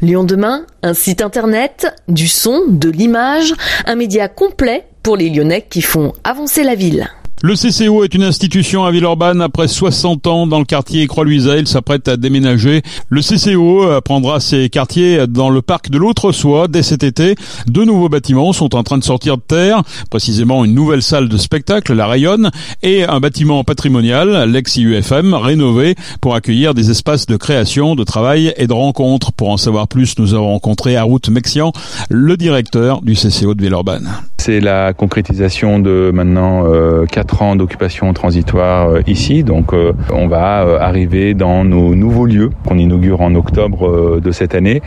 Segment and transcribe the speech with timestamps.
[0.00, 3.54] Lyon demain, un site internet, du son, de l'image,
[3.86, 7.08] un média complet pour les Lyonnais qui font avancer la ville.
[7.42, 9.42] Le CCO est une institution à Villeurbanne.
[9.42, 12.80] Après 60 ans dans le quartier Croix-Luisa, il s'apprête à déménager.
[13.10, 17.34] Le CCO prendra ses quartiers dans le parc de l'Autre-Soie dès cet été.
[17.66, 21.36] Deux nouveaux bâtiments sont en train de sortir de terre, précisément une nouvelle salle de
[21.36, 22.50] spectacle, la Rayonne,
[22.82, 28.66] et un bâtiment patrimonial, l'ex-IUFM, rénové pour accueillir des espaces de création, de travail et
[28.66, 29.32] de rencontres.
[29.32, 31.72] Pour en savoir plus, nous avons rencontré Harout Mexian,
[32.08, 34.10] le directeur du CCO de Villeurbanne.
[34.46, 39.42] C'est la concrétisation de maintenant euh, quatre ans d'occupation transitoire euh, ici.
[39.42, 44.54] Donc euh, on va arriver dans nos nouveaux lieux qu'on inaugure en octobre de cette
[44.54, 44.82] année.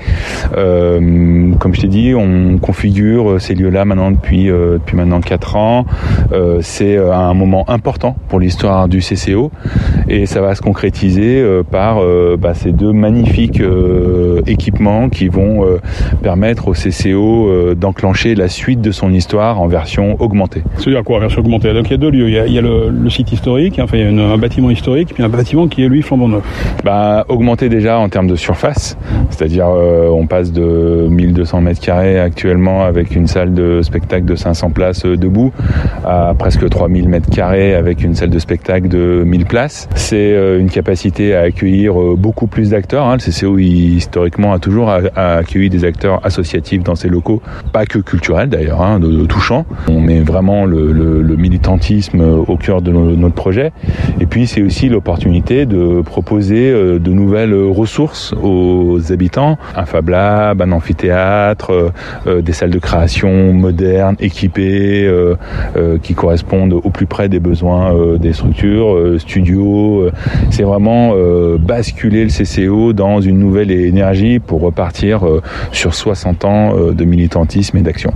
[0.53, 4.50] comme je t'ai dit, on configure ces lieux-là maintenant depuis
[4.94, 5.86] maintenant quatre ans.
[6.62, 9.52] C'est un moment important pour l'histoire du CCO
[10.08, 12.00] et ça va se concrétiser par
[12.38, 13.62] bah, ces deux magnifiques
[14.48, 15.66] équipements qui vont
[16.22, 20.64] permettre au CCO d'enclencher la suite de son histoire en version augmentée.
[20.78, 21.73] C'est-à-dire quoi, en version augmentée?
[21.73, 22.30] Donc il y a deux lieux.
[22.30, 25.30] Il y a, le, site historique, enfin il y a un bâtiment historique, puis un
[25.30, 26.44] bâtiment qui est lui flambant neuf.
[26.83, 28.97] Bah, augmenté déjà en termes de surface,
[29.30, 34.36] c'est-à-dire euh, on passe de 1200 mètres carrés actuellement avec une salle de spectacle de
[34.36, 35.52] 500 places euh, debout
[36.05, 39.89] à presque 3000 mètres carrés avec une salle de spectacle de 1000 places.
[39.95, 43.05] C'est euh, une capacité à accueillir beaucoup plus d'acteurs.
[43.05, 43.17] Hein.
[43.17, 48.50] Le CCO historiquement a toujours accueilli des acteurs associatifs dans ses locaux, pas que culturels
[48.50, 49.25] d'ailleurs, hein, de,
[49.88, 53.72] On met vraiment le, militantisme au cœur de notre projet.
[54.20, 60.10] Et puis c'est aussi l'opportunité de proposer euh, de nouvelles ressources aux habitants, un Fab
[60.10, 61.90] Lab, un amphithéâtre, euh,
[62.28, 65.10] euh, des salles de création modernes, équipées,
[66.04, 70.10] qui correspondent au plus près des besoins des structures, studios.
[70.50, 71.14] C'est vraiment
[71.58, 75.22] basculer le CCO dans une nouvelle énergie pour repartir
[75.72, 78.12] sur 60 ans de militantisme et d'action.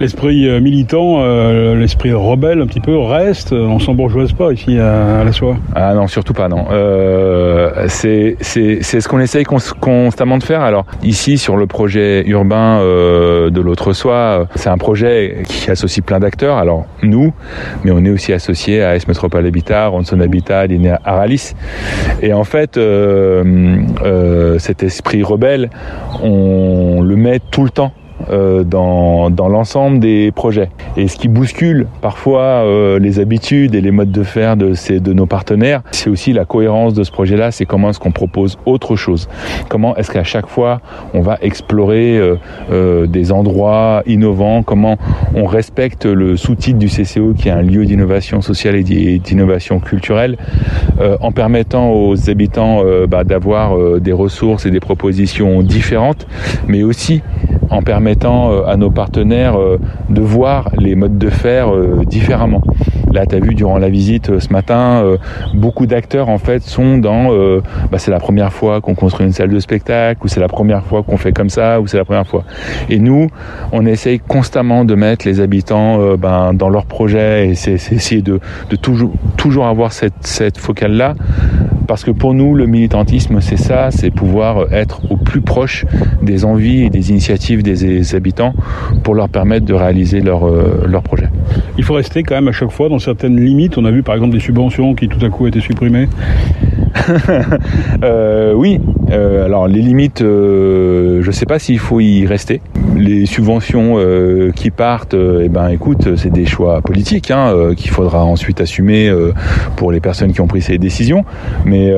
[0.00, 3.52] L'esprit euh, militant, euh, l'esprit rebelle un petit peu reste.
[3.52, 5.56] On s'embourgeoise pas ici à, la soie.
[5.74, 6.66] Ah non, surtout pas non.
[6.70, 10.62] Euh, c'est ce qu'on essaye constamment de faire.
[10.62, 16.20] Alors ici sur le projet urbain de l'autre soie, c'est un projet qui associe plein
[16.20, 16.58] d'acteurs.
[16.58, 17.32] Alors nous,
[17.84, 21.54] mais on est aussi associé à S Métropole Habitat, Ronson Habitat, Linéa Aralis.
[22.22, 22.78] Et en fait,
[24.58, 25.70] cet esprit rebelle,
[26.22, 27.92] on le met tout le temps
[28.30, 30.70] euh, dans, l'ensemble des projets.
[30.96, 35.26] Et ce qui bouscule parfois euh, les habitudes et les modes de faire de nos
[35.26, 39.28] partenaires, c'est aussi la cohérence de ce projet-là, c'est comment est-ce qu'on propose autre chose.
[39.68, 40.80] Comment est-ce qu'à chaque fois
[41.12, 42.18] on va explorer
[42.70, 44.96] euh, des endroits innovants, comment
[45.34, 48.82] on respecte le sous-titre du CCO qui est un lieu d'innovation sociale et
[49.18, 50.36] d'innovation culturelle,
[51.20, 56.26] en permettant aux habitants bah, d'avoir des ressources et des propositions différentes,
[56.68, 57.22] mais aussi
[57.70, 62.62] en permettant euh, à nos partenaires euh, de voir les modes de faire euh, différemment.
[63.12, 65.04] Là, tu as vu durant la visite ce matin,
[65.54, 67.28] beaucoup d'acteurs en fait sont dans
[67.92, 70.82] bah, c'est la première fois qu'on construit une salle de spectacle, ou c'est la première
[70.82, 72.42] fois qu'on fait comme ça, ou c'est la première fois.
[72.90, 73.28] Et nous,
[73.70, 78.40] on essaye constamment de mettre les habitants ben, dans leur projet et c'est essayer de,
[78.70, 81.14] de, toujours, toujours avoir cette, cette focale-là
[81.86, 85.84] parce que pour nous, le militantisme, c'est ça, c'est pouvoir être au plus proche
[86.22, 88.54] des envies et des initiatives des, habitants
[89.02, 91.28] pour leur permettre de réaliser leur, euh, leur projet.
[91.78, 93.78] Il faut rester quand même à chaque fois dans certaines limites.
[93.78, 96.08] On a vu par exemple des subventions qui tout à coup été supprimées.
[98.02, 98.80] euh, oui,
[99.10, 102.60] euh, alors les limites, euh, je ne sais pas s'il faut y rester.
[102.96, 108.24] Les subventions euh, qui partent, eh ben écoute, c'est des choix politiques hein, qu'il faudra
[108.24, 109.12] ensuite assumer
[109.76, 111.24] pour les personnes qui ont pris ces décisions.
[111.64, 111.92] Mais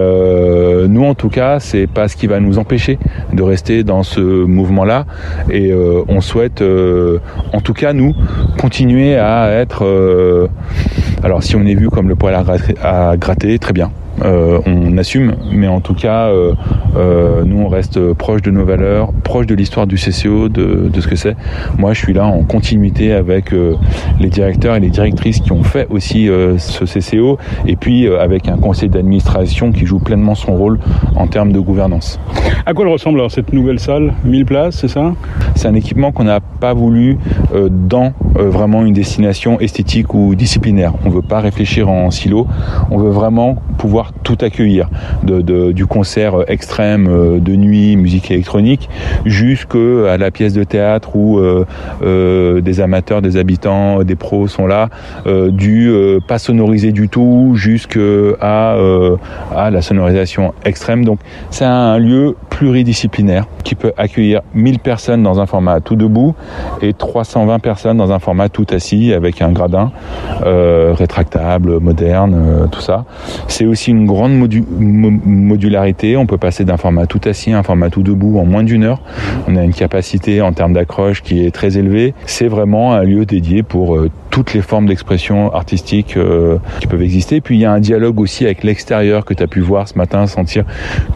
[0.89, 2.99] nous, en tout cas, c'est pas ce qui va nous empêcher
[3.33, 5.07] de rester dans ce mouvement-là.
[5.51, 5.73] Et
[6.09, 6.63] on souhaite,
[7.53, 8.15] en tout cas, nous,
[8.59, 10.49] continuer à être.
[11.23, 12.35] alors, si on est vu comme le poil
[12.83, 13.91] à gratter très bien.
[14.25, 16.55] Euh, on assume, mais en tout cas, euh,
[16.97, 21.07] euh, nous on reste proche de nos valeurs, proche de l'histoire du CCO, de, ce
[21.07, 21.37] que c'est.
[21.79, 23.53] Moi, je suis là en continuité avec
[24.21, 28.57] les directeurs et les directrices qui ont fait aussi ce CCO, et puis avec un
[28.57, 30.79] conseil d'administration qui joue pleinement son rôle
[31.17, 32.19] en termes de gouvernance.
[32.65, 34.15] À quoi elle ressemble alors cette nouvelle salle?
[34.25, 35.13] 1000 places, c'est ça?
[35.55, 37.19] C'est un équipement qu'on n'a pas voulu
[37.71, 40.95] dans vraiment une destination esthétique ou disciplinaire.
[41.05, 42.47] On ne veut pas réfléchir en silo,
[42.91, 44.89] on veut vraiment pouvoir par tout accueillir,
[45.23, 48.91] de, du concert extrême euh, de nuit, musique électronique,
[49.25, 51.65] jusqu'à la pièce de théâtre où euh,
[52.03, 54.89] euh, des amateurs, des habitants, des pros sont là,
[55.27, 55.93] du
[56.27, 58.01] pas sonorisé du tout jusqu'à
[58.41, 61.05] à la sonorisation extrême.
[61.05, 61.21] Donc
[61.51, 66.35] c'est un lieu pluridisciplinaire qui peut accueillir 1000 personnes dans un format tout debout
[66.83, 69.93] et 320 personnes dans un format tout assis avec un gradin
[70.45, 73.05] euh, rétractable, moderne, euh, tout ça.
[73.49, 76.17] C'est aussi une grande modularité.
[76.17, 78.85] On peut passer d'un format tout assis à un format tout debout en moins d'une
[78.85, 79.01] heure.
[79.47, 82.15] On a une capacité en termes d'accroche qui est très élevée.
[82.25, 87.01] C'est vraiment un lieu dédié pour euh, toutes les formes d'expression artistique euh, qui peuvent
[87.01, 87.41] exister.
[87.41, 89.97] Puis il y a un dialogue aussi avec l'extérieur que tu as pu voir ce
[89.97, 90.67] matin, sentir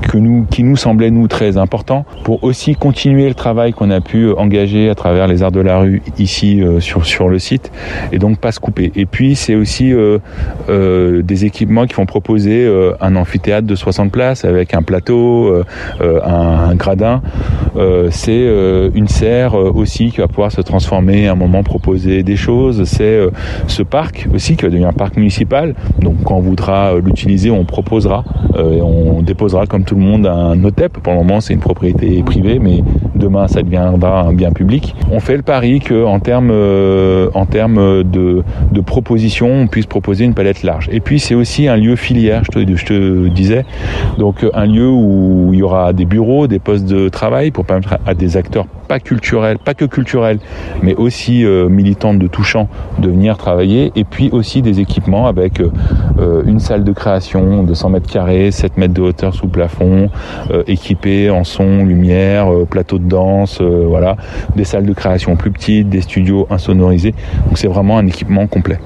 [0.00, 4.00] que nous, qui nous semblait nous très important pour aussi continuer le travail qu'on a
[4.00, 7.70] pu engager à travers les arts de la rue ici euh, sur sur le site
[8.10, 8.90] et donc pas se couper.
[8.96, 10.18] Et puis c'est aussi euh,
[10.70, 12.66] euh des équipements qui vont proposer
[13.00, 15.62] un amphithéâtre de 60 places avec un plateau,
[16.00, 17.22] un, un, gradin.
[18.10, 18.46] c'est
[18.94, 22.84] une serre aussi qui va pouvoir se transformer à un moment proposer des choses.
[22.84, 23.30] C'est euh,
[23.66, 25.74] ce parc aussi qui va devenir un parc municipal.
[26.00, 28.24] Donc quand on voudra euh, l'utiliser, on proposera
[28.56, 30.98] euh, et on déposera comme tout le monde un OTEP.
[30.98, 32.82] Pour le moment, c'est une propriété privée, mais
[33.14, 34.94] demain, ça deviendra un bien public.
[35.10, 36.50] On fait le pari qu'en termes
[37.34, 40.88] en termes de, de propositions, on puisse proposer une palette large.
[40.92, 43.64] Et puis c'est aussi un lieu filière, je te, je te disais.
[44.18, 47.98] Donc un lieu où il y aura des bureaux, des postes de travail pour permettre
[48.06, 50.40] à des acteurs pas culturels, pas que culturels,
[50.82, 56.42] mais aussi militants de touchant de venir travailler et puis aussi des équipements avec euh,
[56.44, 60.10] une salle de création de 100 mètres carrés, 7 mètres de hauteur sous plafond,
[60.50, 64.16] euh, équipée en son, lumière, euh, plateau de danse, voilà,
[64.56, 67.14] des salles de création plus petites, des studios insonorisés.
[67.46, 68.78] Donc c'est vraiment un équipement complet.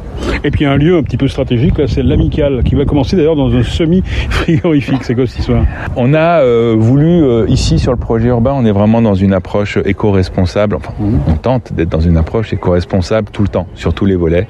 [0.44, 3.54] Et puis un lieu un petit peu stratégique, c'est l'Amical, qui va commencer d'ailleurs dans
[3.54, 5.02] un semi-frigorifique.
[5.02, 5.64] C'est quoi cette histoire?
[5.96, 10.76] On a voulu, ici sur le projet urbain, on est vraiment dans une approche éco-responsable.
[10.76, 11.18] Enfin, mmh.
[11.32, 14.46] on tente d'être dans une approche éco-responsable tout le temps, sur tous les volets.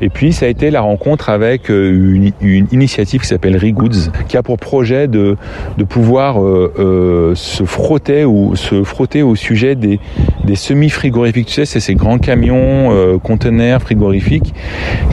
[0.00, 4.36] Et puis ça a été la rencontre avec une, une initiative qui s'appelle Regoods, qui
[4.36, 5.36] a pour projet de,
[5.76, 9.98] de pouvoir euh, euh, se frotter ou se frotter au sujet des,
[10.44, 11.48] des semi-frigorifiques.
[11.48, 14.54] Tu sais, c'est ces grands camions, euh, conteneurs frigorifiques,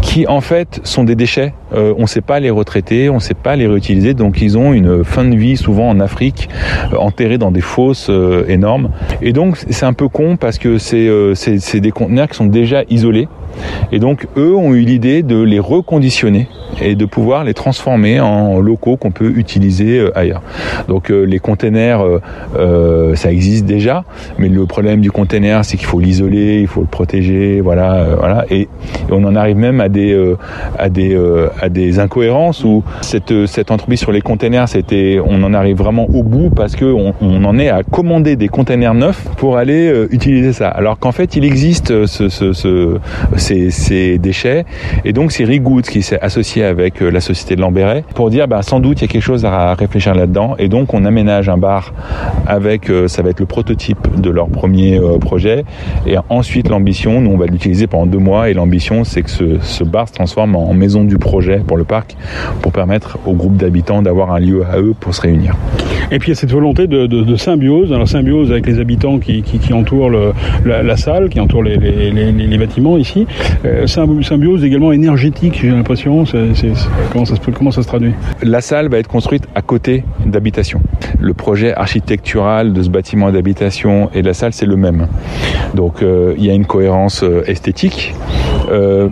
[0.01, 1.53] qui en fait sont des déchets.
[1.75, 4.57] Euh, on ne sait pas les retraiter, on ne sait pas les réutiliser, donc ils
[4.57, 6.49] ont une fin de vie souvent en Afrique,
[6.91, 8.11] euh, enterrés dans des fosses
[8.47, 8.89] énormes.
[9.21, 13.27] Et donc c'est un peu con parce que c'est des conteneurs qui sont déjà isolés.
[13.91, 16.47] Et donc eux ont eu l'idée de les reconditionner
[16.81, 20.41] et de pouvoir les transformer en locaux qu'on peut utiliser euh, ailleurs.
[20.88, 22.03] Donc euh, les containers,
[22.57, 24.03] euh, ça existe déjà,
[24.38, 28.45] mais le problème du container, c'est qu'il faut l'isoler, il faut le protéger, voilà, voilà.
[28.50, 28.67] Et,
[29.11, 30.33] on en arrive même à des
[30.79, 31.17] à des
[31.61, 36.07] à des incohérences où cette cette entreprise sur les containers, c'était, on en arrive vraiment
[36.13, 40.53] au bout parce que on, en est à commander des containers neufs pour aller utiliser
[40.53, 40.69] ça.
[40.69, 42.97] Alors qu'en fait, il existe ce
[43.43, 44.65] ces, déchets.
[45.05, 48.47] Et donc c'est Rigoods qui s'est associé avec euh, la société de Lambéret pour dire
[48.47, 50.55] bah, sans doute il y a quelque chose à réfléchir là-dedans.
[50.57, 51.93] Et donc on aménage un bar
[52.47, 55.65] avec euh, ça va être le prototype de leur premier euh, projet.
[56.07, 58.49] Et ensuite l'ambition nous on va l'utiliser pendant deux mois.
[58.49, 61.83] Et l'ambition c'est que ce, ce, bar se transforme en maison du projet pour le
[61.83, 62.15] parc
[62.61, 65.55] pour permettre au groupe d'habitants d'avoir un lieu à eux pour se réunir.
[66.11, 69.41] Et puis il y a cette volonté de, symbiose, alors symbiose avec les habitants qui,
[69.41, 70.11] qui, entourent
[70.65, 73.25] la, salle, qui entourent les, les bâtiments ici,
[73.65, 76.25] euh, symbiose également énergétique j'ai l'impression,
[77.12, 77.35] comment ça,
[77.81, 78.13] se, traduit?
[78.41, 80.81] La salle va être construite à côté d'habitation.
[81.19, 85.07] Le projet architectural de ce bâtiment d'habitation et de la salle, c'est le même.
[85.74, 88.13] Donc euh, il y a une cohérence euh, esthétique,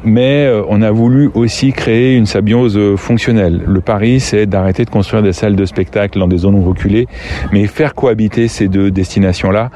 [0.04, 3.62] mais on a voulu aussi créer une symbiose fonctionnelle.
[3.68, 7.08] Le pari, c'est d'arrêter de construire des salles de spectacle dans des zones reculées,
[7.52, 9.70] mais faire cohabiter ces deux destinations-là.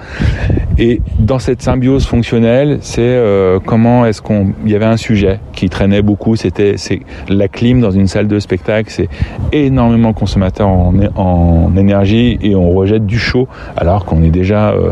[0.77, 4.47] Et dans cette symbiose fonctionnelle, c'est euh, comment est-ce qu'on...
[4.65, 8.27] Il y avait un sujet qui traînait beaucoup, c'était c'est la clim dans une salle
[8.27, 9.07] de spectacle, c'est
[9.53, 14.71] énormément consommateur en, énergie et on rejette du chaud alors qu'on est déjà...
[14.71, 14.91] Euh...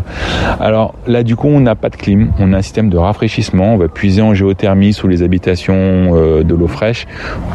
[0.62, 3.74] Alors là, du coup, on n'a pas de clim, on a un système de rafraîchissement,
[3.74, 7.08] on va puiser en géothermie sous les habitations euh, de l'eau fraîche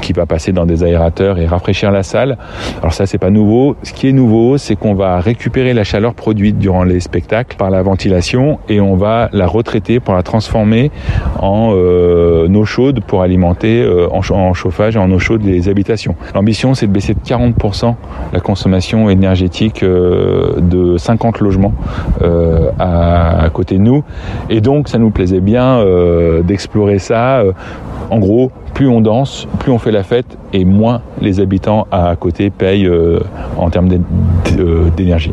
[0.03, 2.37] qui va passer dans des aérateurs et rafraîchir la salle.
[2.81, 3.77] Alors ça, c'est pas nouveau.
[3.83, 7.71] Ce qui est nouveau, c'est qu'on va récupérer la chaleur produite durant les spectacles par
[7.71, 8.18] la ventilation
[8.69, 10.91] et on va la retraiter pour la transformer
[11.39, 16.17] en euh, eau chaude pour alimenter euh, en, chauffage et en eau chaude les habitations.
[16.35, 17.95] L'ambition c'est de baisser de 40%
[18.33, 21.75] la consommation énergétique euh, de 50 logements
[22.79, 24.03] à, côté de nous
[24.51, 25.85] et donc ça nous plaisait bien
[26.43, 27.43] d'explorer ça.
[28.11, 32.15] en gros, plus on danse, plus on fait la fête et moins les habitants à
[32.17, 32.91] côté payent
[33.57, 33.89] en termes
[34.97, 35.33] d'énergie.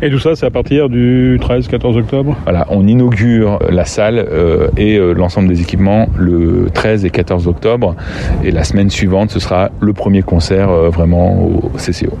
[0.00, 2.36] Et tout ça, c'est à partir du 13-14 octobre?
[2.44, 7.48] Voilà, on inaugure la salle euh, et euh, l'ensemble des équipements le 13 et 14
[7.48, 7.94] octobre.
[8.44, 12.18] Et la semaine suivante, ce sera le premier concert euh, vraiment au CCO.